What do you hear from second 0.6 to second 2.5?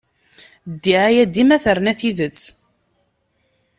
Ddiɛaya dima terna tidet.